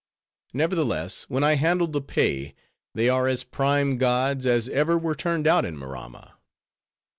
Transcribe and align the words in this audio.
Nevertheless, 0.51 1.25
when 1.29 1.43
I 1.43 1.53
handle 1.53 1.85
the 1.85 2.01
pay, 2.01 2.55
they 2.95 3.07
are 3.07 3.27
as 3.27 3.43
prime 3.43 3.99
gods, 3.99 4.47
as 4.47 4.67
ever 4.69 4.97
were 4.97 5.13
turned 5.13 5.45
out 5.45 5.63
in 5.63 5.77
Maramma." 5.77 6.39